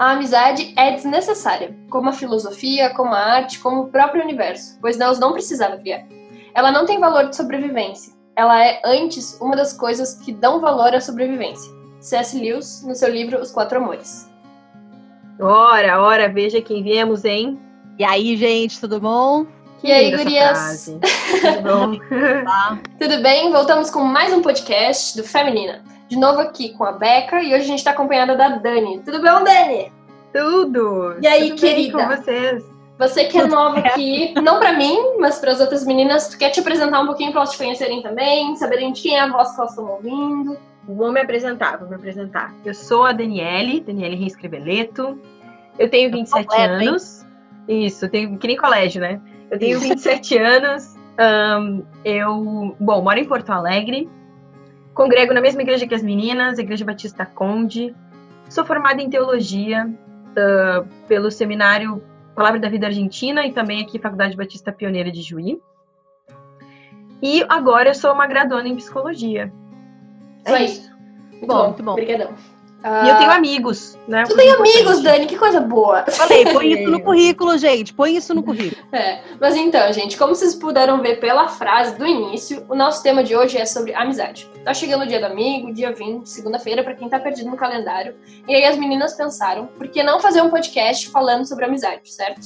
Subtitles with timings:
[0.00, 4.96] A amizade é desnecessária, como a filosofia, como a arte, como o próprio universo, pois
[4.96, 6.06] Deus não precisava criar.
[6.54, 8.14] Ela não tem valor de sobrevivência.
[8.34, 11.70] Ela é, antes, uma das coisas que dão valor à sobrevivência.
[12.00, 12.40] C.S.
[12.40, 14.26] Lewis, no seu livro Os Quatro Amores.
[15.38, 17.60] Ora, ora, veja quem viemos, hein?
[17.98, 19.44] E aí, gente, tudo bom?
[19.84, 20.86] e aí, gurias?
[20.86, 22.00] Tudo bom?
[22.98, 23.52] Tudo bem?
[23.52, 25.84] Voltamos com mais um podcast do Feminina.
[26.10, 28.98] De novo aqui com a Beca e hoje a gente está acompanhada da Dani.
[29.04, 29.92] Tudo bom, Dani?
[30.34, 31.14] Tudo!
[31.22, 32.02] E aí, Tudo querida?
[32.02, 32.64] Com vocês?
[32.98, 36.50] Você que é nova aqui, não para mim, mas para as outras meninas, tu quer
[36.50, 39.52] te apresentar um pouquinho para elas te conhecerem também, saberem de quem é a voz
[39.52, 40.58] que elas estão ouvindo?
[40.84, 42.52] Vou me apresentar, vou me apresentar.
[42.64, 45.16] Eu sou a Daniele, Daniele Reis Creveleto.
[45.78, 47.24] Eu tenho 27 completo, anos.
[47.68, 47.86] Hein?
[47.86, 49.20] Isso, tenho que nem colégio, né?
[49.48, 50.96] Eu tenho 27 anos.
[51.20, 54.08] Um, eu, bom, moro em Porto Alegre.
[54.94, 57.94] Congrego na mesma igreja que as meninas, Igreja Batista Conde.
[58.48, 62.02] Sou formada em teologia uh, pelo seminário
[62.34, 65.60] Palavra da Vida Argentina e também aqui Faculdade Batista Pioneira de Juí.
[67.22, 69.52] E agora eu sou uma graduanda em psicologia.
[70.46, 70.90] Só é isso.
[71.30, 71.92] Muito bom, bom, muito bom.
[71.92, 72.34] Obrigadão.
[72.82, 73.06] Uh...
[73.06, 74.24] E eu tenho amigos, né?
[74.24, 76.04] Tu tem amigos, Dani, que coisa boa.
[76.08, 77.92] Falei, põe isso no currículo, gente.
[77.92, 78.82] Põe isso no currículo.
[78.92, 83.22] É, mas então, gente, como vocês puderam ver pela frase do início, o nosso tema
[83.22, 84.48] de hoje é sobre amizade.
[84.64, 88.14] Tá chegando o dia do amigo, dia 20, segunda-feira, para quem tá perdido no calendário.
[88.48, 92.40] E aí as meninas pensaram, por que não fazer um podcast falando sobre amizade, certo?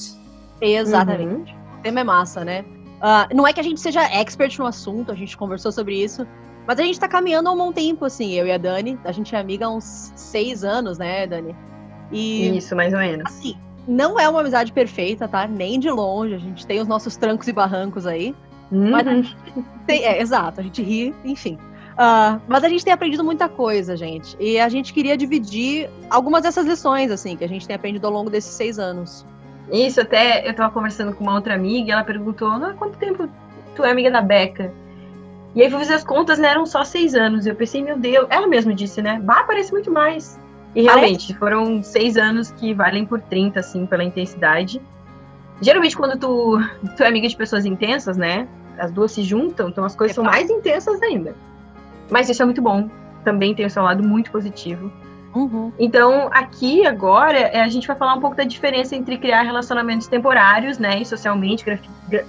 [0.59, 1.53] Exatamente.
[1.53, 1.79] Uhum.
[1.79, 2.65] O tema é massa, né?
[2.95, 6.25] Uh, não é que a gente seja expert no assunto, a gente conversou sobre isso,
[6.67, 8.99] mas a gente tá caminhando há um bom tempo, assim, eu e a Dani.
[9.03, 11.55] A gente é amiga há uns seis anos, né, Dani?
[12.11, 13.25] E, Isso, mais ou menos.
[13.25, 13.55] Assim,
[13.87, 15.47] não é uma amizade perfeita, tá?
[15.47, 16.33] Nem de longe.
[16.33, 18.35] A gente tem os nossos trancos e barrancos aí.
[18.71, 18.91] Uhum.
[18.91, 19.37] Mas a gente
[19.85, 21.57] tem, é, exato, a gente ri, enfim.
[21.93, 24.35] Uh, mas a gente tem aprendido muita coisa, gente.
[24.39, 28.11] E a gente queria dividir algumas dessas lições, assim, que a gente tem aprendido ao
[28.11, 29.25] longo desses seis anos.
[29.71, 33.29] Isso, até eu tava conversando com uma outra amiga e ela perguntou: há quanto tempo
[33.75, 34.73] tu é amiga da Beca?
[35.55, 36.49] E aí fui fazer as contas, né?
[36.49, 37.45] Eram só seis anos.
[37.45, 39.19] Eu pensei, meu Deus, ela mesma disse, né?
[39.23, 40.37] Bah, parece muito mais.
[40.75, 41.33] E realmente, parece?
[41.35, 44.81] foram seis anos que valem por 30, assim, pela intensidade.
[45.61, 46.59] Geralmente, quando tu,
[46.97, 48.49] tu é amiga de pessoas intensas, né?
[48.77, 51.33] As duas se juntam, então as coisas é são mais intensas ainda.
[52.11, 52.89] Mas isso é muito bom.
[53.23, 54.91] Também tem o seu lado muito positivo.
[55.33, 55.71] Uhum.
[55.79, 60.07] Então, aqui agora, é, a gente vai falar um pouco da diferença entre criar relacionamentos
[60.07, 61.65] temporários, né, e socialmente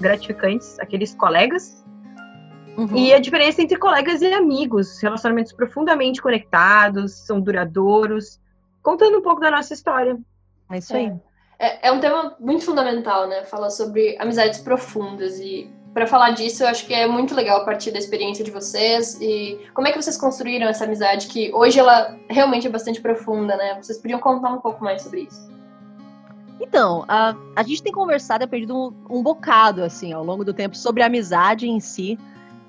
[0.01, 1.85] gratificantes, aqueles colegas,
[2.77, 2.97] Uhum.
[2.97, 8.39] E a diferença entre colegas e amigos, relacionamentos profundamente conectados, são duradouros,
[8.83, 10.19] contando um pouco da nossa história.
[10.71, 11.13] É isso aí.
[11.59, 13.45] É, é um tema muito fundamental, né?
[13.45, 17.65] Falar sobre amizades profundas e para falar disso, eu acho que é muito legal a
[17.65, 21.79] partir da experiência de vocês e como é que vocês construíram essa amizade que hoje
[21.79, 23.79] ela realmente é bastante profunda, né?
[23.81, 25.51] Vocês podiam contar um pouco mais sobre isso.
[26.61, 30.77] Então, a, a gente tem conversado, aprendido um, um bocado, assim, ao longo do tempo,
[30.77, 32.19] sobre a amizade em si.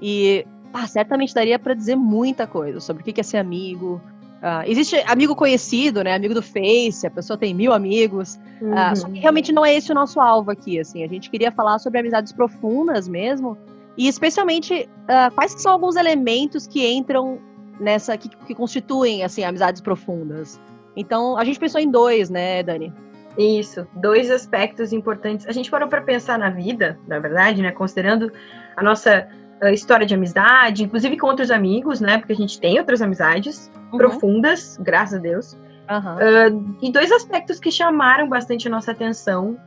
[0.02, 4.02] E ah, certamente daria para dizer muita coisa sobre o que é ser amigo.
[4.38, 6.13] Uh, existe amigo conhecido, né?
[6.13, 8.40] Amigo do Face, a pessoa tem mil amigos.
[8.62, 8.72] Uhum.
[8.72, 11.03] Uh, só que realmente não é esse o nosso alvo aqui, assim.
[11.03, 13.58] A gente queria falar sobre amizades profundas mesmo.
[13.97, 17.40] E especialmente, uh, quais são alguns elementos que entram
[17.79, 20.59] nessa, que, que constituem, assim, amizades profundas.
[20.96, 22.94] Então, a gente pensou em dois, né, Dani?
[23.38, 25.47] Isso, dois aspectos importantes.
[25.47, 27.72] A gente parou para pensar na vida, na verdade, né?
[27.72, 28.31] Considerando
[28.75, 29.28] a nossa
[29.62, 32.18] uh, história de amizade, inclusive com outros amigos, né?
[32.18, 33.97] Porque a gente tem outras amizades uhum.
[33.97, 35.53] profundas, graças a Deus.
[35.90, 36.62] Uhum.
[36.62, 39.57] Uh, e dois aspectos que chamaram bastante a nossa atenção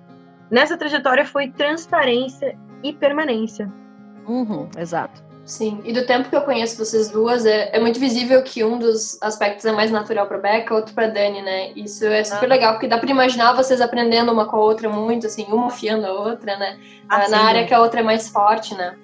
[0.50, 3.72] nessa trajetória foi transparência e permanência.
[4.26, 5.30] Uhum, exato.
[5.44, 8.78] Sim, e do tempo que eu conheço vocês duas, é, é muito visível que um
[8.78, 11.72] dos aspectos é mais natural para Becca, outro para Dani, né?
[11.72, 12.48] Isso é super ah.
[12.48, 16.06] legal, porque dá para imaginar vocês aprendendo uma com a outra muito, assim, uma afiando
[16.06, 16.78] a outra, né?
[17.08, 18.94] Ah, na sim, área que a outra é mais forte, né?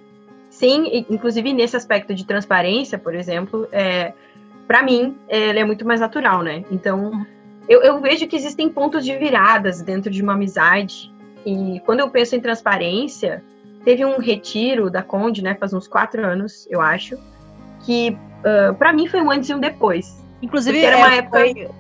[0.56, 4.14] Sim, inclusive nesse aspecto de transparência, por exemplo, é,
[4.66, 6.64] para mim, ele é muito mais natural, né?
[6.70, 7.26] Então,
[7.68, 11.12] eu, eu, vejo que existem pontos de viradas dentro de uma amizade.
[11.44, 13.44] E quando eu penso em transparência,
[13.84, 15.54] teve um retiro da Conde, né?
[15.54, 17.18] Faz uns quatro anos, eu acho,
[17.84, 20.24] que uh, para mim foi um antes e um depois.
[20.40, 21.38] Inclusive, era uma é, época.
[21.38, 21.70] Foi, uh,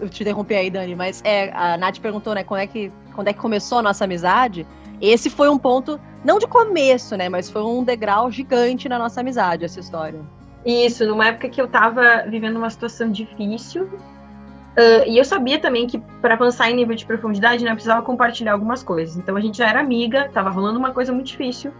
[0.00, 3.26] eu te interrompi aí, Dani, mas é, a Nath perguntou, né, quando é, que, quando
[3.26, 4.64] é que começou a nossa amizade.
[5.02, 7.28] Esse foi um ponto não de começo, né?
[7.28, 10.20] Mas foi um degrau gigante na nossa amizade, essa história.
[10.64, 13.84] Isso, numa época que eu tava vivendo uma situação difícil.
[13.84, 18.00] Uh, e eu sabia também que para avançar em nível de profundidade, né, eu precisava
[18.00, 19.16] compartilhar algumas coisas.
[19.16, 21.72] Então a gente já era amiga, tava rolando uma coisa muito difícil.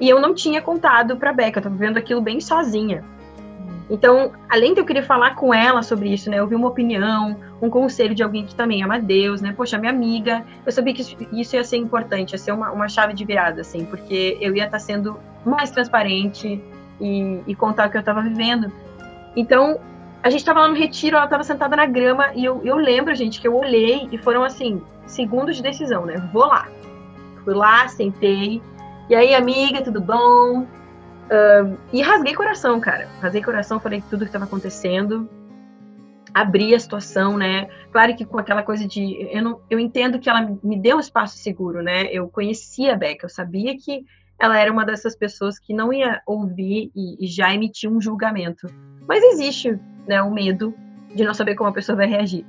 [0.00, 3.04] E eu não tinha contado pra Beca, eu tava vivendo aquilo bem sozinha.
[3.88, 7.70] Então, além de eu querer falar com ela sobre isso, né, ouvir uma opinião, um
[7.70, 9.54] conselho de alguém que também ama Deus, né?
[9.56, 11.02] Poxa, minha amiga, eu sabia que
[11.32, 14.64] isso, ia ser importante, ia ser uma, uma chave de virada, assim, porque eu ia
[14.64, 16.60] estar tá sendo mais transparente
[17.00, 18.72] e, e contar o que eu estava vivendo.
[19.36, 19.78] Então,
[20.20, 23.14] a gente estava lá no retiro, ela estava sentada na grama e eu, eu lembro,
[23.14, 26.16] gente, que eu olhei e foram assim, segundos de decisão, né?
[26.32, 26.66] Vou lá.
[27.44, 28.60] Fui lá, sentei.
[29.08, 30.66] E aí, amiga, tudo bom?
[31.26, 33.08] Uh, e rasguei coração, cara.
[33.20, 35.28] Rasguei coração, falei tudo que estava acontecendo
[36.36, 37.66] abrir a situação, né?
[37.90, 41.00] Claro que com aquela coisa de eu não, eu entendo que ela me deu um
[41.00, 42.12] espaço seguro, né?
[42.12, 44.04] Eu conhecia a Becca, eu sabia que
[44.38, 48.68] ela era uma dessas pessoas que não ia ouvir e, e já emitir um julgamento.
[49.08, 50.74] Mas existe, né, o medo
[51.14, 52.44] de não saber como a pessoa vai reagir.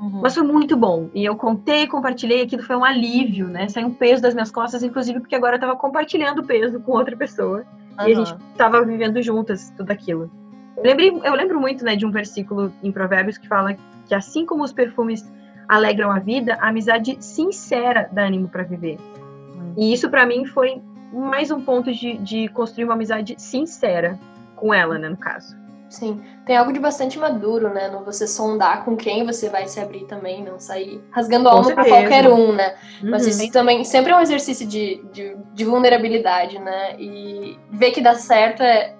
[0.00, 0.20] Uhum.
[0.22, 1.08] Mas foi muito bom.
[1.14, 3.68] E eu contei, compartilhei, aquilo foi um alívio, né?
[3.68, 6.92] Saiu um peso das minhas costas, inclusive porque agora eu estava compartilhando o peso com
[6.92, 7.64] outra pessoa.
[7.98, 8.08] Uhum.
[8.08, 10.30] E a gente estava vivendo juntas tudo aquilo.
[10.76, 13.76] Eu, lembrei, eu lembro muito né, de um versículo em Provérbios que fala
[14.06, 15.24] que assim como os perfumes
[15.68, 18.98] alegram a vida, a amizade sincera dá ânimo para viver.
[19.56, 19.74] Hum.
[19.76, 20.82] E isso para mim foi
[21.12, 24.18] mais um ponto de, de construir uma amizade sincera
[24.54, 25.56] com ela, né, no caso.
[25.88, 27.88] Sim, tem algo de bastante maduro, né?
[27.88, 31.72] No você sondar com quem você vai se abrir também, não sair rasgando a alma
[31.72, 32.74] para qualquer um, né?
[33.02, 33.10] Uhum.
[33.10, 36.96] Mas isso também sempre é um exercício de, de, de, vulnerabilidade, né?
[36.98, 38.94] E ver que dá certo é,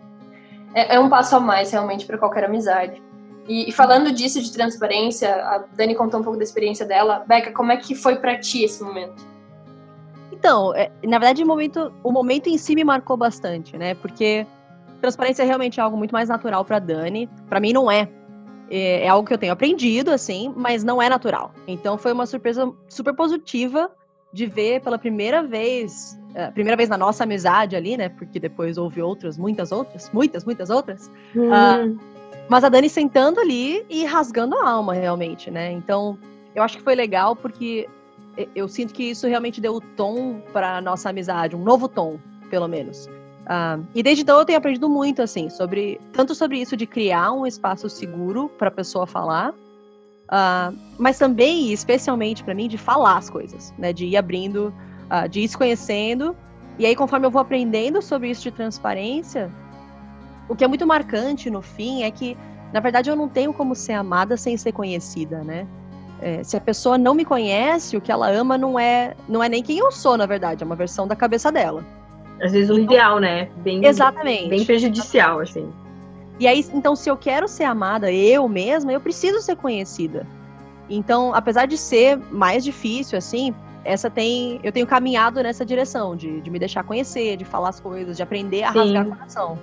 [0.75, 3.03] é, é um passo a mais realmente para qualquer amizade.
[3.49, 7.25] E, e, falando disso de transparência, a Dani contou um pouco da experiência dela.
[7.27, 9.25] Beca, como é que foi para ti esse momento?
[10.33, 13.95] Então, é, na verdade, o momento, o momento em si me marcou bastante, né?
[13.95, 14.47] Porque
[15.07, 17.29] transparência é realmente algo muito mais natural para Dani.
[17.49, 18.09] Para mim não é.
[18.69, 19.05] é.
[19.05, 19.09] é.
[19.09, 21.53] algo que eu tenho aprendido, assim, mas não é natural.
[21.67, 23.91] Então foi uma surpresa super positiva
[24.33, 28.11] de ver pela primeira vez é, primeira vez na nossa amizade ali, né?
[28.11, 31.11] Porque depois houve outras, muitas outras, muitas, muitas outras.
[31.35, 31.49] Uhum.
[31.49, 32.01] Uh,
[32.49, 35.73] mas a Dani sentando ali e rasgando a alma, realmente, né?
[35.73, 36.19] Então,
[36.55, 37.89] eu acho que foi legal porque
[38.55, 42.19] eu sinto que isso realmente deu o tom para nossa amizade, um novo tom,
[42.51, 43.09] pelo menos.
[43.47, 47.31] Uh, e desde então eu tenho aprendido muito, assim, sobre tanto sobre isso de criar
[47.31, 53.19] um espaço seguro para a pessoa falar, uh, mas também, especialmente para mim, de falar
[53.19, 53.93] as coisas, né?
[53.93, 54.75] De ir abrindo
[55.11, 56.37] uh, de ir se conhecendo.
[56.77, 59.49] E aí, conforme eu vou aprendendo sobre isso de transparência,
[60.49, 62.37] o que é muito marcante no fim é que,
[62.73, 65.69] na verdade, eu não tenho como ser amada sem ser conhecida, né?
[66.21, 69.49] É, se a pessoa não me conhece, o que ela ama não é, não é
[69.49, 71.85] nem quem eu sou, na verdade, é uma versão da cabeça dela.
[72.41, 73.49] Às vezes o então, ideal, né?
[73.57, 74.49] Bem, exatamente.
[74.49, 75.73] Bem prejudicial, assim.
[76.39, 80.27] E aí, então, se eu quero ser amada eu mesma, eu preciso ser conhecida.
[80.89, 83.55] Então, apesar de ser mais difícil, assim,
[83.85, 84.61] essa tem.
[84.63, 88.23] Eu tenho caminhado nessa direção, de, de me deixar conhecer, de falar as coisas, de
[88.23, 88.79] aprender a Sim.
[88.79, 89.59] rasgar o coração.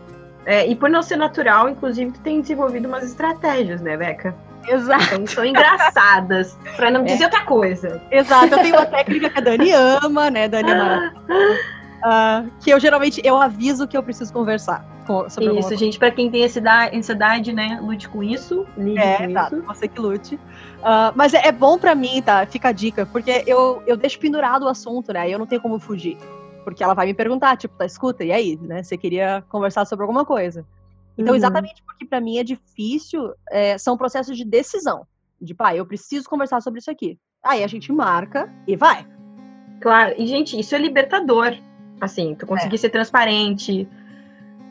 [0.46, 4.36] É, e por não ser natural, inclusive, tu tem desenvolvido umas estratégias, né, Beca?
[4.68, 5.04] Exato.
[5.16, 7.06] Então, são engraçadas, para não é.
[7.06, 8.02] dizer outra coisa.
[8.12, 11.12] Exato, eu tenho uma técnica que a Dani ama, né, Dani é
[12.04, 16.12] Uh, que eu geralmente eu aviso que eu preciso conversar com, sobre Isso, gente, para
[16.12, 18.66] quem tem ansiedade, né, lute com isso.
[18.78, 19.62] Lide é, com tá, isso.
[19.64, 20.36] você que lute.
[20.36, 22.46] Uh, mas é, é, bom para mim, tá?
[22.46, 25.30] Fica a dica, porque eu, eu deixo pendurado o assunto, né?
[25.30, 26.18] Eu não tenho como fugir.
[26.64, 28.84] Porque ela vai me perguntar, tipo, tá, escuta, e aí, né?
[28.84, 30.66] Você queria conversar sobre alguma coisa.
[31.18, 31.38] Então, uhum.
[31.38, 35.06] exatamente porque para mim é difícil, é, são processos de decisão.
[35.40, 37.18] De, pai, eu preciso conversar sobre isso aqui.
[37.44, 39.06] Aí a gente marca e vai.
[39.82, 41.58] Claro, e gente, isso é libertador.
[42.04, 42.78] Assim, tu conseguir é.
[42.78, 43.88] ser transparente,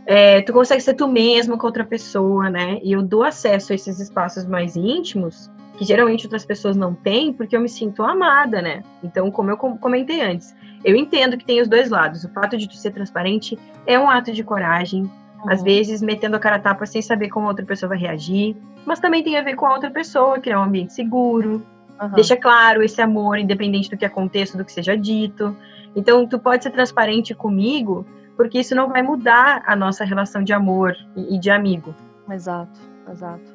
[0.04, 2.78] é, tu consegue ser tu mesmo com outra pessoa, né?
[2.82, 7.32] E eu dou acesso a esses espaços mais íntimos, que geralmente outras pessoas não têm,
[7.32, 8.82] porque eu me sinto amada, né?
[9.02, 12.24] Então, como eu comentei antes, eu entendo que tem os dois lados.
[12.24, 15.50] O fato de tu ser transparente é um ato de coragem, uhum.
[15.50, 18.56] às vezes metendo a cara a tapa sem saber como a outra pessoa vai reagir,
[18.84, 21.64] mas também tem a ver com a outra pessoa, criar um ambiente seguro,
[22.02, 22.10] uhum.
[22.10, 25.56] deixa claro esse amor, independente do que aconteça, do que seja dito.
[25.94, 28.06] Então, tu pode ser transparente comigo,
[28.36, 31.94] porque isso não vai mudar a nossa relação de amor e de amigo.
[32.30, 32.80] Exato,
[33.10, 33.52] exato.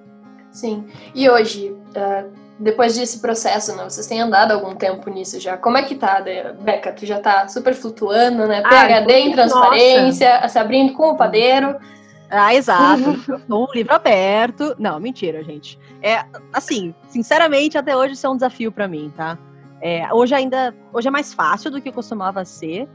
[0.51, 0.85] Sim.
[1.13, 3.83] E hoje, uh, depois desse processo, né?
[3.83, 5.57] Vocês têm andado algum tempo nisso já.
[5.57, 6.23] Como é que tá,
[6.59, 6.91] Beca?
[6.91, 8.61] Tu já tá super flutuando, né?
[8.61, 10.47] PHD em transparência, nossa.
[10.49, 11.75] se abrindo com o padeiro.
[12.29, 13.03] Ah, exato.
[13.49, 14.75] um livro aberto.
[14.77, 15.79] Não, mentira, gente.
[16.01, 19.37] É assim, sinceramente, até hoje isso é um desafio para mim, tá?
[19.81, 22.87] É, hoje ainda, hoje é mais fácil do que costumava ser,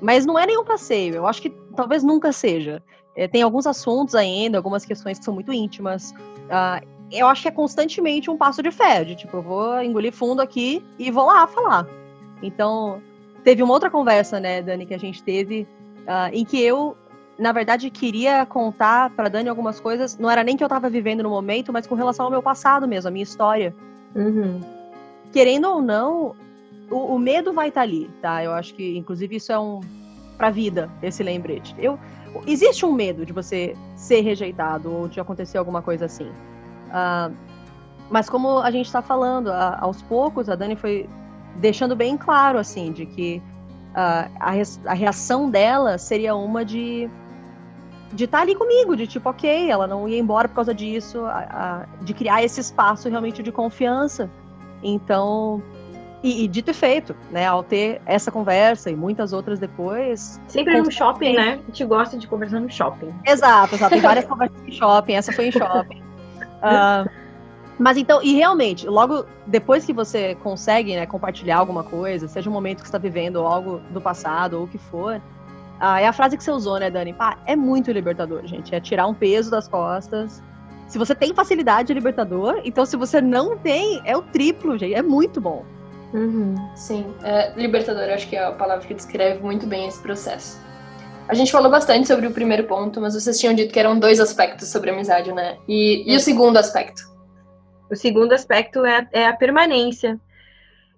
[0.00, 1.16] mas não é nenhum passeio.
[1.16, 2.82] Eu acho que talvez nunca seja.
[3.16, 6.12] É, tem alguns assuntos ainda, algumas questões que são muito íntimas.
[6.12, 10.12] Uh, eu acho que é constantemente um passo de fé, de tipo, eu vou engolir
[10.12, 11.86] fundo aqui e vou lá falar.
[12.42, 13.02] Então,
[13.42, 15.66] teve uma outra conversa, né, Dani, que a gente teve,
[16.02, 16.96] uh, em que eu,
[17.38, 21.22] na verdade, queria contar para Dani algumas coisas, não era nem que eu estava vivendo
[21.22, 23.74] no momento, mas com relação ao meu passado mesmo, a minha história.
[24.14, 24.60] Uhum.
[25.32, 26.34] Querendo ou não,
[26.90, 28.42] o, o medo vai estar ali, tá?
[28.42, 29.80] Eu acho que, inclusive, isso é um
[30.36, 31.74] pra vida, esse lembrete.
[31.78, 31.98] Eu,
[32.46, 36.28] existe um medo de você ser rejeitado ou de acontecer alguma coisa assim.
[36.88, 37.34] Uh,
[38.10, 41.08] mas como a gente está falando, a, aos poucos, a Dani foi
[41.56, 43.42] deixando bem claro, assim, de que
[43.90, 44.52] uh, a,
[44.86, 47.08] a reação dela seria uma de
[48.12, 51.24] de estar tá ali comigo, de tipo, ok, ela não ia embora por causa disso,
[51.26, 54.30] a, a, de criar esse espaço realmente de confiança.
[54.82, 55.62] Então,
[56.22, 57.46] e, e, dito e feito, né?
[57.46, 60.40] Ao ter essa conversa e muitas outras depois.
[60.48, 61.60] Sempre no shopping, né?
[61.62, 63.14] A gente gosta de conversar no shopping.
[63.24, 63.92] Exato, exato.
[63.92, 66.00] Tem várias conversas em shopping, essa foi em shopping.
[66.00, 67.08] Uh,
[67.78, 72.52] mas então, e realmente, logo depois que você consegue né, compartilhar alguma coisa, seja um
[72.52, 75.20] momento que você está vivendo, ou algo do passado, ou o que for,
[75.80, 77.12] ah, é a frase que você usou, né, Dani?
[77.12, 78.74] Pá, é muito libertador, gente.
[78.74, 80.42] É tirar um peso das costas.
[80.88, 84.94] Se você tem facilidade de libertador, então se você não tem, é o triplo, gente.
[84.94, 85.64] É muito bom.
[86.12, 86.54] Uhum.
[86.74, 90.58] Sim, é, libertador acho que é a palavra que descreve muito bem esse processo.
[91.28, 94.18] A gente falou bastante sobre o primeiro ponto, mas vocês tinham dito que eram dois
[94.18, 95.58] aspectos sobre amizade, né?
[95.68, 97.02] E, e o segundo aspecto?
[97.90, 100.18] O segundo aspecto é, é a permanência,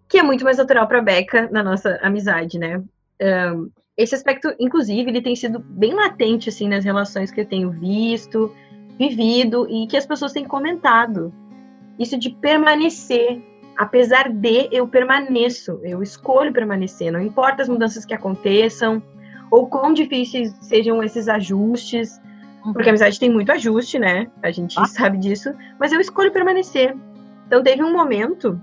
[0.09, 2.81] que é muito mais natural para Beca na nossa amizade, né?
[3.21, 7.71] Um, esse aspecto, inclusive, ele tem sido bem latente assim nas relações que eu tenho
[7.71, 8.51] visto,
[8.99, 11.33] vivido e que as pessoas têm comentado.
[11.99, 13.43] Isso de permanecer,
[13.77, 19.03] apesar de eu permaneço, eu escolho permanecer, não importa as mudanças que aconteçam
[19.51, 22.21] ou quão difíceis sejam esses ajustes,
[22.73, 24.31] porque a amizade tem muito ajuste, né?
[24.43, 24.85] A gente ah.
[24.87, 26.97] sabe disso, mas eu escolho permanecer.
[27.47, 28.61] Então teve um momento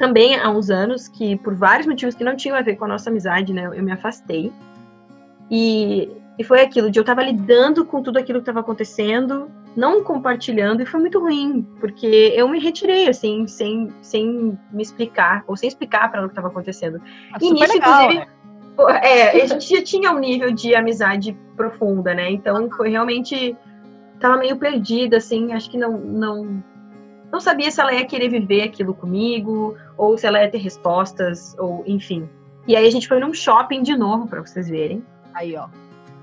[0.00, 2.88] também há uns anos que por vários motivos que não tinham a ver com a
[2.88, 4.50] nossa amizade, né, eu me afastei.
[5.50, 10.02] E, e foi aquilo de eu tava lidando com tudo aquilo que estava acontecendo não
[10.02, 15.56] compartilhando e foi muito ruim, porque eu me retirei assim, sem, sem me explicar, ou
[15.56, 17.00] sem explicar para ela o que estava acontecendo.
[17.32, 19.00] Ah, e nisso, legal, inclusive, né?
[19.02, 22.30] é, a gente já tinha um nível de amizade profunda, né?
[22.32, 23.56] Então foi realmente
[24.18, 26.64] tava meio perdida assim, acho que não não
[27.32, 31.56] não sabia se ela ia querer viver aquilo comigo ou se ela ia ter respostas
[31.58, 32.28] ou enfim.
[32.66, 35.02] E aí a gente foi num shopping de novo para vocês verem.
[35.34, 35.68] Aí, ó.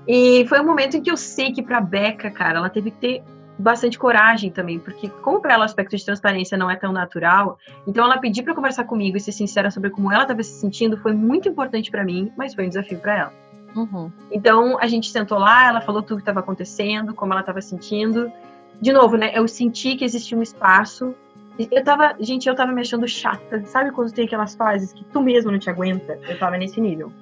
[0.06, 2.96] E foi um momento em que eu sei que pra Beca, cara, ela teve que
[2.98, 3.22] ter
[3.58, 7.58] bastante coragem também, porque como para ela o aspecto de transparência não é tão natural,
[7.86, 10.96] então ela pedir para conversar comigo e ser sincera sobre como ela estava se sentindo
[10.96, 13.32] foi muito importante para mim, mas foi um desafio para ela.
[13.74, 14.10] Uhum.
[14.30, 17.60] Então a gente sentou lá, ela falou tudo o que estava acontecendo, como ela estava
[17.60, 18.32] sentindo.
[18.80, 19.32] De novo, né?
[19.34, 21.14] Eu senti que existia um espaço.
[21.58, 23.64] Eu tava, gente, eu tava me achando chata.
[23.66, 26.18] Sabe quando tem aquelas fases que tu mesmo não te aguenta?
[26.28, 27.12] Eu tava nesse nível.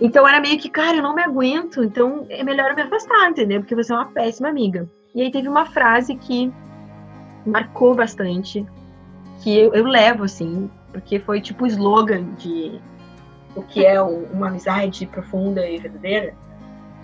[0.00, 3.30] Então era meio que, cara, eu não me aguento, então é melhor eu me afastar,
[3.30, 3.60] entendeu?
[3.60, 4.86] Porque você é uma péssima amiga.
[5.14, 6.52] E aí teve uma frase que
[7.46, 8.66] marcou bastante,
[9.42, 12.78] que eu, eu levo, assim, porque foi tipo o slogan de
[13.54, 16.34] o que é uma amizade profunda e verdadeira,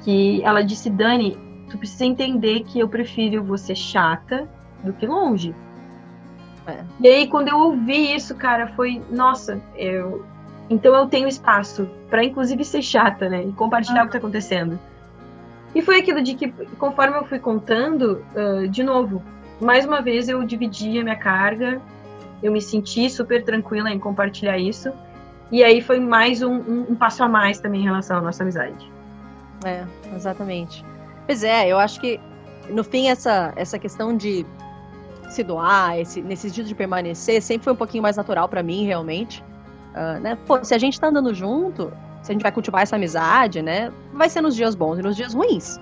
[0.05, 1.39] que ela disse, Dani,
[1.71, 4.49] tu precisa entender que eu prefiro você chata
[4.83, 5.55] do que longe.
[6.67, 6.85] É.
[7.01, 10.25] E aí, quando eu ouvi isso, cara, foi, nossa, eu.
[10.71, 13.45] Então eu tenho espaço para inclusive ser chata, né?
[13.45, 14.05] E compartilhar ah.
[14.05, 14.79] o que tá acontecendo.
[15.75, 19.23] E foi aquilo de que, conforme eu fui contando, uh, de novo,
[19.61, 21.81] mais uma vez eu dividi a minha carga,
[22.43, 24.93] eu me senti super tranquila em compartilhar isso.
[25.51, 28.43] E aí foi mais um, um, um passo a mais também em relação à nossa
[28.43, 28.91] amizade.
[29.65, 30.85] É, exatamente.
[31.27, 32.21] Pois é, eu acho que
[32.71, 34.47] no fim essa, essa questão de
[35.29, 38.85] se doar, esse, nesses dias de permanecer, sempre foi um pouquinho mais natural para mim,
[38.85, 39.43] realmente.
[39.95, 40.39] Uh, né?
[40.47, 43.93] Pô, se a gente tá andando junto, se a gente vai cultivar essa amizade, né?
[44.13, 45.79] Vai ser nos dias bons e nos dias ruins.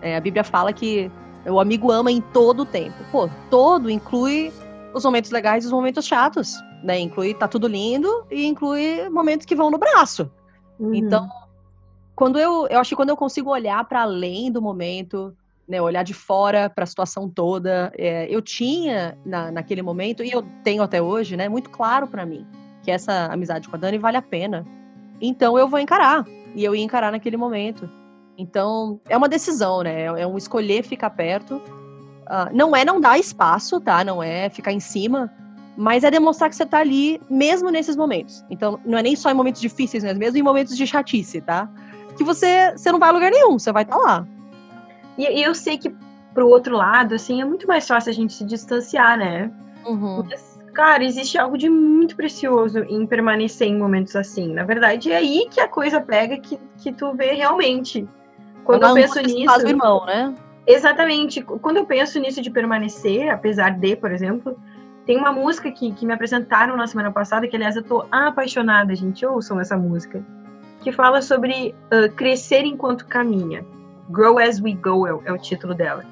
[0.00, 1.10] É, a Bíblia fala que
[1.46, 2.96] o amigo ama em todo o tempo.
[3.10, 4.52] Pô, todo inclui
[4.94, 6.98] os momentos legais e os momentos chatos, né?
[6.98, 10.30] Inclui tá tudo lindo e inclui momentos que vão no braço.
[10.78, 10.94] Uhum.
[10.94, 11.28] Então,
[12.14, 15.34] quando eu, eu acho que quando eu consigo olhar para além do momento,
[15.68, 20.30] né, olhar de fora para a situação toda, é, eu tinha na, naquele momento e
[20.30, 22.46] eu tenho até hoje, né, muito claro para mim
[22.82, 24.66] que essa amizade com a Dani vale a pena.
[25.20, 26.26] Então eu vou encarar.
[26.54, 27.88] E eu ia encarar naquele momento.
[28.36, 30.04] Então, é uma decisão, né?
[30.04, 31.56] É um escolher ficar perto.
[31.56, 34.04] Uh, não é não dar espaço, tá?
[34.04, 35.32] Não é ficar em cima,
[35.76, 38.44] mas é demonstrar que você tá ali mesmo nesses momentos.
[38.50, 41.68] Então, não é nem só em momentos difíceis, mas mesmo em momentos de chatice, tá?
[42.16, 44.26] Que você, você não vai a lugar nenhum, você vai estar tá lá.
[45.16, 45.94] E, e, eu sei que
[46.34, 49.50] pro outro lado, assim, é muito mais fácil a gente se distanciar, né?
[49.84, 50.16] Uhum.
[50.16, 50.36] Porque
[50.72, 54.54] Cara, existe algo de muito precioso em permanecer em momentos assim.
[54.54, 58.08] Na verdade, é aí que a coisa pega que, que tu vê realmente.
[58.64, 59.44] Quando eu penso nisso.
[59.44, 60.34] Faz o irmão, né?
[60.66, 61.42] Exatamente.
[61.42, 64.56] Quando eu penso nisso de permanecer, apesar de, por exemplo,
[65.04, 68.94] Tem uma música que, que me apresentaram na semana passada, que aliás eu tô apaixonada,
[68.94, 69.26] gente.
[69.26, 70.24] Ouçam essa música.
[70.82, 73.64] Que fala sobre uh, crescer enquanto caminha.
[74.10, 76.04] Grow as we go é, é o título dela.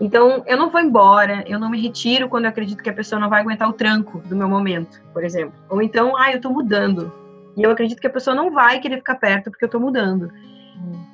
[0.00, 3.20] Então, eu não vou embora, eu não me retiro quando eu acredito que a pessoa
[3.20, 5.52] não vai aguentar o tranco do meu momento, por exemplo.
[5.68, 7.12] Ou então, ah, eu tô mudando.
[7.54, 10.32] E eu acredito que a pessoa não vai querer ficar perto porque eu tô mudando.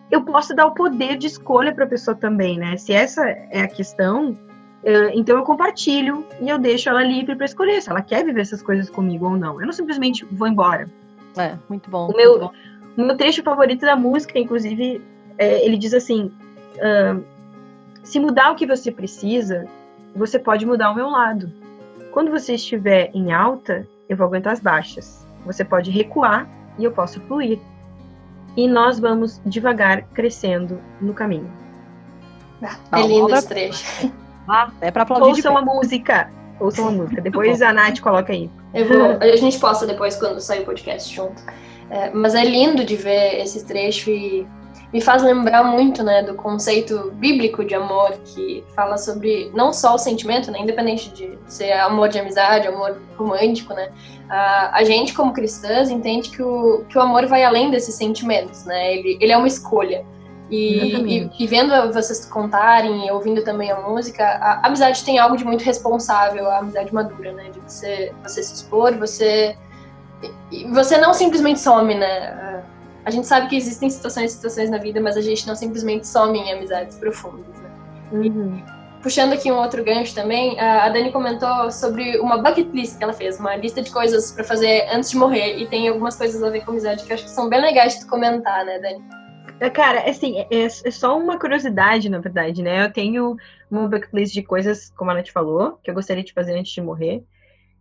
[0.09, 2.77] Eu posso dar o poder de escolha para a pessoa também, né?
[2.77, 4.39] Se essa é a questão,
[5.15, 8.63] então eu compartilho e eu deixo ela livre para escolher se ela quer viver essas
[8.63, 9.61] coisas comigo ou não.
[9.61, 10.89] Eu não simplesmente vou embora.
[11.37, 12.09] É, muito bom.
[12.09, 12.53] O meu, bom.
[12.97, 15.03] Meu trecho favorito da música, inclusive,
[15.39, 16.33] é, ele diz assim:
[16.77, 17.23] uh,
[18.03, 19.67] se mudar o que você precisa,
[20.15, 21.53] você pode mudar o meu lado.
[22.13, 25.27] Quando você estiver em alta, eu vou aguentar as baixas.
[25.45, 26.49] Você pode recuar
[26.79, 27.59] e eu posso fluir.
[28.57, 31.51] E nós vamos devagar crescendo no caminho.
[32.91, 34.11] Ah, é lindo esse trecho.
[34.49, 36.31] Ah, é pra aplaudir Ouçam a música.
[36.59, 37.21] Ouçam a música.
[37.21, 38.49] Depois a Nath coloca aí.
[38.73, 41.43] Vou, a gente posta depois quando sair o podcast junto.
[41.91, 44.47] É, mas é lindo de ver esse trecho e
[44.93, 49.95] me faz lembrar muito, né, do conceito bíblico de amor, que fala sobre não só
[49.95, 53.91] o sentimento, né, independente de ser amor de amizade, amor romântico, né,
[54.29, 58.65] a, a gente como cristãs entende que o, que o amor vai além desses sentimentos,
[58.65, 60.05] né, ele, ele é uma escolha.
[60.49, 65.19] E, e, e, vendo vocês contarem e ouvindo também a música, a, a amizade tem
[65.19, 69.57] algo de muito responsável, a amizade madura, né, de você, você se expor, você...
[70.73, 72.65] Você não simplesmente some, né?
[73.07, 76.09] a gente sabe que existem situações e situações na vida, mas a gente não simplesmente
[76.09, 77.71] some em amizades profundas, né?
[78.11, 78.61] Uhum.
[79.01, 83.13] Puxando aqui um outro gancho também, a Dani comentou sobre uma bucket list que ela
[83.13, 86.51] fez, uma lista de coisas para fazer antes de morrer, e tem algumas coisas a
[86.51, 89.05] ver com amizade que eu acho que são bem legais de tu comentar, né, Dani?
[89.61, 92.87] É, cara, assim, é, é só uma curiosidade, na verdade, né?
[92.87, 93.37] Eu tenho
[93.71, 96.73] uma bucket list de coisas, como a Nath falou, que eu gostaria de fazer antes
[96.73, 97.23] de morrer.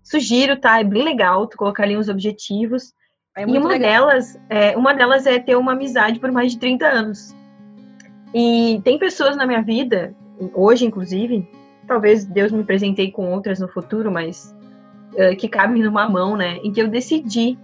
[0.05, 0.79] Sugiro, tá?
[0.79, 2.93] É bem legal tu colocar ali uns objetivos.
[3.35, 3.79] É e uma legal.
[3.79, 7.35] delas, é, uma delas é ter uma amizade por mais de 30 anos.
[8.33, 10.15] E tem pessoas na minha vida,
[10.53, 11.47] hoje inclusive,
[11.87, 14.55] talvez Deus me presentei com outras no futuro, mas
[15.13, 16.57] uh, que cabem numa mão, né?
[16.63, 17.57] Em que eu decidi,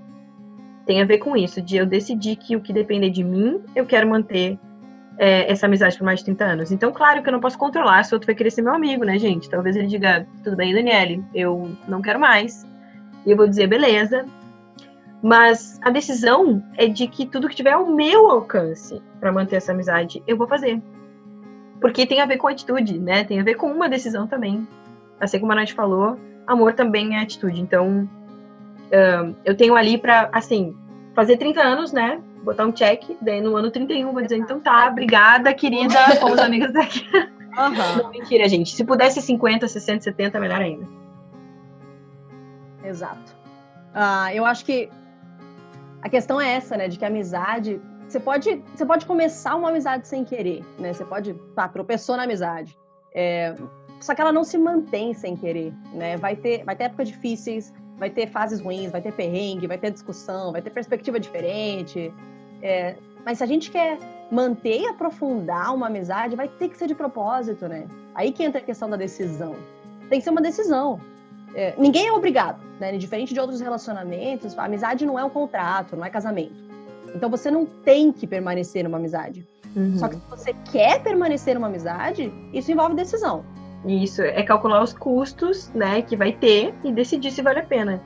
[0.86, 3.86] tem a ver com isso, de eu decidi que o que depender de mim, eu
[3.86, 4.58] quero manter
[5.24, 6.72] é, essa amizade por mais de 30 anos.
[6.72, 9.06] Então, claro que eu não posso controlar se o outro vai querer ser meu amigo,
[9.06, 9.48] né, gente?
[9.48, 12.66] Talvez ele diga, tudo bem, Daniele, eu não quero mais.
[13.24, 14.26] E eu vou dizer, beleza,
[15.22, 19.74] mas a decisão é de que tudo que tiver ao meu alcance para manter essa
[19.74, 20.82] amizade, eu vou fazer.
[21.80, 23.24] Porque tem a ver com atitude, né?
[23.24, 24.68] Tem a ver com uma decisão também.
[25.20, 27.62] Assim como a Nath falou, amor também é atitude.
[27.62, 28.10] Então,
[29.46, 30.76] eu tenho ali para, assim,
[31.14, 32.20] fazer 30 anos, né?
[32.44, 36.74] Botar um check, daí no ano 31 vou dizer, então tá, obrigada, querida, fomos amigas
[36.74, 37.06] daqui.
[37.16, 37.98] Uhum.
[38.04, 38.76] Não, mentira, gente.
[38.76, 40.88] Se pudesse 50, 60, 70, melhor ainda.
[42.84, 43.36] Exato.
[43.94, 44.90] Uh, eu acho que
[46.02, 46.88] a questão é essa, né?
[46.88, 47.80] De que a amizade.
[48.08, 50.94] Você pode, você pode começar uma amizade sem querer, né?
[50.94, 51.34] Você pode.
[51.56, 52.78] Tá, tropeçou na amizade.
[53.14, 53.56] É,
[54.00, 56.18] só que ela não se mantém sem querer, né?
[56.18, 59.92] Vai ter, vai ter épocas difíceis, vai ter fases ruins, vai ter perrengue, vai ter
[59.92, 62.12] discussão, vai ter perspectiva diferente.
[62.62, 62.96] É,
[63.26, 63.98] mas se a gente quer
[64.32, 67.88] manter e aprofundar uma amizade, vai ter que ser de propósito, né?
[68.16, 69.56] Aí que entra a questão da decisão.
[70.10, 71.00] Tem que ser uma decisão.
[71.54, 72.98] É, ninguém é obrigado, né?
[72.98, 76.56] Diferente de outros relacionamentos, a amizade não é um contrato, não é casamento.
[77.14, 79.46] Então você não tem que permanecer numa amizade.
[79.76, 79.98] Uhum.
[79.98, 83.44] Só que se você quer permanecer numa amizade, isso envolve decisão.
[83.86, 88.02] Isso, é calcular os custos, né, que vai ter e decidir se vale a pena.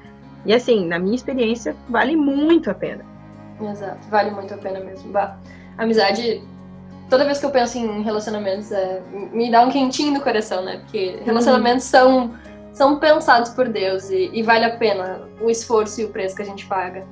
[0.46, 3.04] E assim, na minha experiência, vale muito a pena.
[3.62, 5.12] Exato, vale muito a pena mesmo.
[5.12, 5.38] Bah,
[5.78, 6.44] amizade,
[7.10, 10.78] toda vez que eu penso em relacionamentos, é, me dá um quentinho no coração, né?
[10.80, 11.92] Porque relacionamentos uhum.
[11.92, 16.36] são são pensados por Deus e, e, vale a pena o esforço e o preço
[16.36, 17.06] que a gente paga.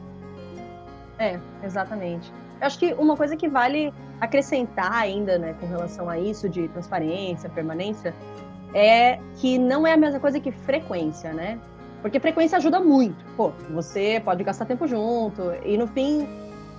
[1.17, 2.29] É, exatamente.
[2.59, 6.67] Eu acho que uma coisa que vale acrescentar ainda, né, com relação a isso de
[6.67, 8.13] transparência, permanência,
[8.73, 11.57] é que não é a mesma coisa que frequência, né?
[12.03, 13.23] Porque frequência ajuda muito.
[13.37, 16.27] Pô, você pode gastar tempo junto e no fim,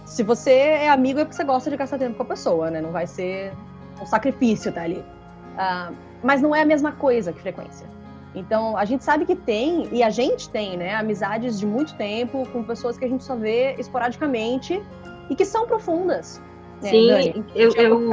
[0.05, 2.83] se você é amigo é porque você gosta de gastar tempo com a pessoa, né?
[2.83, 3.55] Não vai ser
[4.01, 4.99] um sacrifício tá ali.
[4.99, 7.87] Uh, mas não é a mesma coisa que frequência.
[8.35, 12.47] Então, a gente sabe que tem, e a gente tem, né, amizades de muito tempo
[12.53, 14.83] com pessoas que a gente só vê esporadicamente
[15.31, 16.43] e que são profundas.
[16.83, 17.45] Né, Sim, Dani?
[17.55, 18.13] eu, eu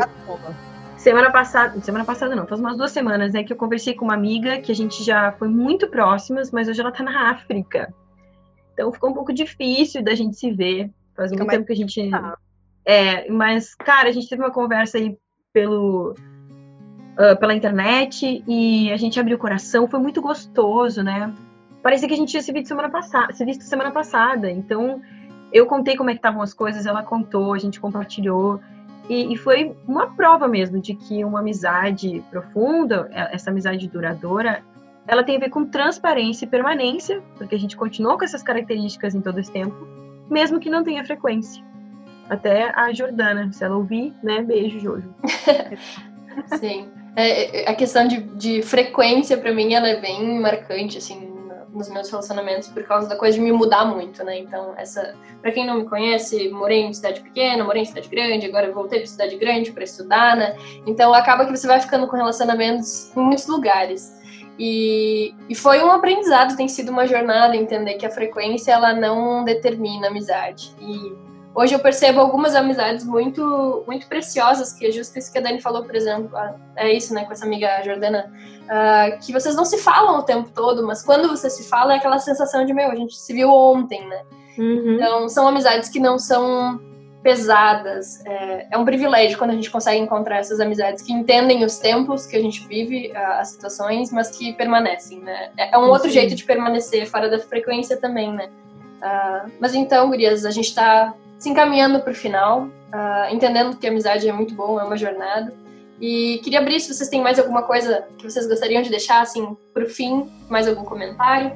[1.02, 4.14] semana passada, semana passada não, faz umas duas semanas, né, que eu conversei com uma
[4.14, 7.94] amiga que a gente já foi muito próximas, mas hoje ela tá na África.
[8.74, 10.90] Então ficou um pouco difícil da gente se ver.
[11.16, 12.10] Faz muito tempo que a gente.
[12.86, 15.18] É, mas, cara, a gente teve uma conversa aí
[15.54, 21.34] pelo uh, pela internet e a gente abriu o coração, foi muito gostoso, né?
[21.82, 24.50] parecia que a gente tinha se visto semana passada, se visto semana passada.
[24.50, 25.02] Então,
[25.52, 28.60] eu contei como é que estavam as coisas, ela contou, a gente compartilhou.
[29.12, 34.64] E, e, foi uma prova mesmo de que uma amizade profunda, é, essa amizade duradoura,
[35.06, 39.14] ela tem a ver com transparência e permanência, porque a gente continuou com essas características
[39.14, 39.76] em todo esse tempo,
[40.30, 41.62] mesmo que não tenha frequência.
[42.30, 44.44] Até a Jordana, se ela ouvir, né?
[44.44, 45.14] Beijo, Jojo.
[46.58, 46.88] Sim.
[47.14, 51.31] É, é, a questão de, de frequência, para mim, ela é bem marcante, assim,
[51.74, 54.40] nos meus relacionamentos por causa da coisa de me mudar muito, né?
[54.40, 58.46] Então, essa, para quem não me conhece, morei em cidade pequena, morei em cidade grande,
[58.46, 60.56] agora voltei para cidade grande para estudar, né?
[60.86, 64.20] Então, acaba que você vai ficando com relacionamentos em muitos lugares.
[64.60, 69.44] E, e foi um aprendizado, tem sido uma jornada entender que a frequência ela não
[69.44, 70.76] determina a amizade.
[70.80, 75.42] E hoje eu percebo algumas amizades muito muito preciosas, que é justo isso que a
[75.42, 76.32] Dani falou, por exemplo,
[76.76, 78.32] é isso, né, com essa amiga Jordana,
[78.64, 81.98] uh, que vocês não se falam o tempo todo, mas quando você se fala é
[81.98, 84.22] aquela sensação de, meu, a gente se viu ontem, né?
[84.58, 84.96] Uhum.
[84.96, 86.80] Então, são amizades que não são
[87.24, 88.24] pesadas.
[88.26, 92.26] É, é, um privilégio quando a gente consegue encontrar essas amizades que entendem os tempos
[92.26, 95.52] que a gente vive, as situações, mas que permanecem, né?
[95.58, 96.16] É, é um outro Sim.
[96.16, 98.50] jeito de permanecer fora da frequência também, né?
[99.02, 103.88] Uh, mas então, gurias, a gente está se encaminhando para o final, uh, entendendo que
[103.88, 105.52] a amizade é muito boa, é uma jornada.
[106.00, 109.58] E queria abrir se vocês têm mais alguma coisa que vocês gostariam de deixar, assim,
[109.74, 111.52] para o fim, mais algum comentário.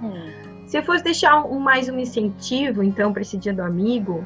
[0.00, 0.30] Hum.
[0.68, 4.24] Se eu fosse deixar um, mais um incentivo, então, para esse dia do amigo,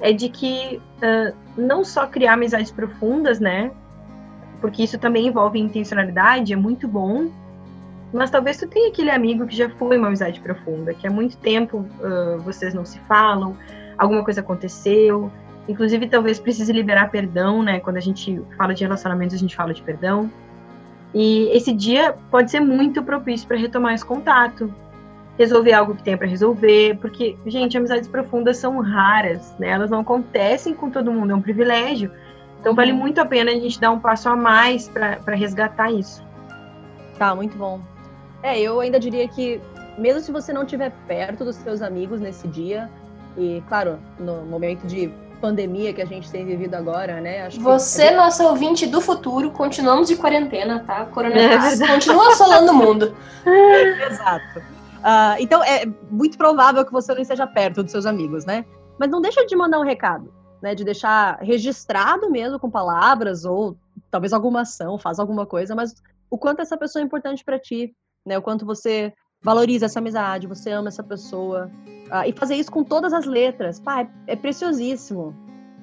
[0.00, 3.70] é de que uh, não só criar amizades profundas, né?
[4.62, 7.30] Porque isso também envolve intencionalidade, é muito bom.
[8.14, 11.36] Mas talvez tu tenha aquele amigo que já foi uma amizade profunda, que há muito
[11.36, 13.54] tempo uh, vocês não se falam,
[13.98, 15.30] alguma coisa aconteceu.
[15.68, 17.80] Inclusive, talvez precise liberar perdão, né?
[17.80, 20.30] Quando a gente fala de relacionamentos, a gente fala de perdão.
[21.14, 24.72] E esse dia pode ser muito propício para retomar esse contato,
[25.38, 29.68] resolver algo que tenha para resolver, porque, gente, amizades profundas são raras, né?
[29.68, 32.10] Elas não acontecem com todo mundo, é um privilégio.
[32.60, 32.98] Então vale uhum.
[32.98, 36.24] muito a pena a gente dar um passo a mais para resgatar isso.
[37.18, 37.80] Tá, muito bom.
[38.42, 39.60] É, eu ainda diria que,
[39.98, 42.90] mesmo se você não estiver perto dos seus amigos nesse dia,
[43.36, 47.42] e, claro, no momento de pandemia que a gente tem vivido agora, né?
[47.42, 48.14] Acho Você, que...
[48.14, 51.04] nossa ouvinte do futuro, continuamos de quarentena, tá?
[51.06, 53.14] Coronavírus é continua assolando o mundo.
[54.10, 54.58] Exato.
[54.58, 58.64] Uh, então é muito provável que você não esteja perto dos seus amigos, né?
[58.98, 60.74] Mas não deixa de mandar um recado, né?
[60.74, 63.76] De deixar registrado mesmo com palavras ou
[64.10, 65.94] talvez alguma ação, faz alguma coisa, mas
[66.30, 67.94] o quanto essa pessoa é importante para ti,
[68.24, 68.38] né?
[68.38, 69.12] O quanto você
[69.46, 71.70] valoriza essa amizade, você ama essa pessoa.
[72.06, 75.32] Uh, e fazer isso com todas as letras, pá, é, é preciosíssimo.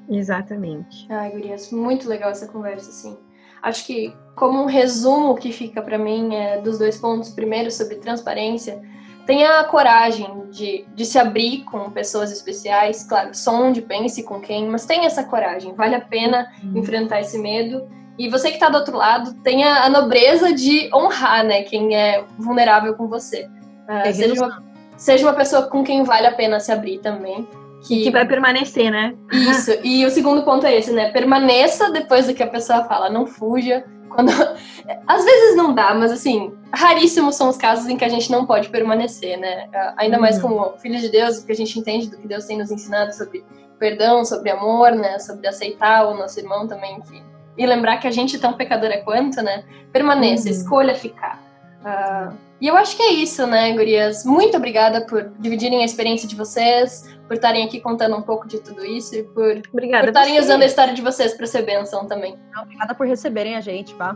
[0.10, 1.08] Exatamente.
[1.10, 3.18] Ai, Gurias, muito legal essa conversa, assim.
[3.62, 7.96] Acho que, como um resumo que fica para mim é, dos dois pontos, primeiro sobre
[7.96, 8.82] transparência,
[9.26, 14.68] tenha a coragem de, de se abrir com pessoas especiais, claro, sonde, pense com quem,
[14.68, 16.80] mas tenha essa coragem, vale a pena uhum.
[16.80, 17.88] enfrentar esse medo.
[18.18, 22.24] E você que está do outro lado, tenha a nobreza de honrar, né, quem é
[22.38, 23.50] vulnerável com você.
[23.90, 24.64] Uh, seja, uma,
[24.96, 27.48] seja uma pessoa com quem vale a pena se abrir também.
[27.82, 29.14] Que, que vai permanecer, né?
[29.32, 29.72] Isso.
[29.84, 31.12] E o segundo ponto é esse, né?
[31.12, 34.32] Permaneça depois do que a pessoa fala, não fuja, quando...
[35.08, 38.46] Às vezes não dá, mas assim, raríssimos são os casos em que a gente não
[38.46, 39.68] pode permanecer, né?
[39.98, 40.42] Ainda mais uhum.
[40.44, 43.14] como filhos de Deus, o que a gente entende do que Deus tem nos ensinado
[43.14, 43.44] sobre
[43.80, 45.20] perdão, sobre amor, né?
[45.20, 47.22] Sobre aceitar o nosso irmão também, enfim.
[47.58, 49.64] E lembrar que a gente é tão pecadora quanto, né?
[49.92, 50.52] Permaneça, uhum.
[50.52, 51.42] escolha ficar.
[51.82, 54.24] Uh, e eu acho que é isso, né, gurias?
[54.24, 58.60] Muito obrigada por dividirem a experiência de vocês, por estarem aqui contando um pouco de
[58.60, 62.38] tudo isso e por estarem usando a história de vocês para ser bênção também.
[62.62, 64.16] Obrigada por receberem a gente, tá?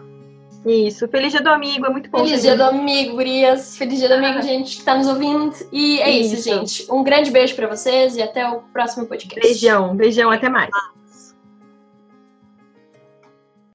[0.66, 1.08] Isso.
[1.08, 2.20] Feliz dia do amigo, é muito bom.
[2.20, 3.78] Feliz dia do amigo, gurias.
[3.78, 5.54] Feliz dia do amigo, gente, que tá nos ouvindo.
[5.72, 6.92] E é isso, isso gente.
[6.92, 9.46] Um grande beijo para vocês e até o próximo podcast.
[9.46, 10.70] Beijão, beijão, até mais.